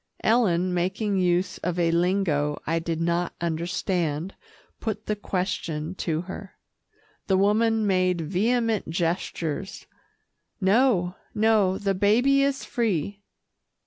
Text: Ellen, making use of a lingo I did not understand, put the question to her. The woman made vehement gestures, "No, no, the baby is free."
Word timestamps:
Ellen, 0.23 0.73
making 0.73 1.17
use 1.19 1.59
of 1.59 1.77
a 1.77 1.91
lingo 1.91 2.59
I 2.65 2.79
did 2.79 2.99
not 2.99 3.35
understand, 3.39 4.33
put 4.79 5.05
the 5.05 5.15
question 5.15 5.93
to 5.93 6.21
her. 6.21 6.55
The 7.27 7.37
woman 7.37 7.85
made 7.85 8.21
vehement 8.21 8.89
gestures, 8.89 9.85
"No, 10.59 11.17
no, 11.35 11.77
the 11.77 11.93
baby 11.93 12.41
is 12.41 12.65
free." 12.65 13.21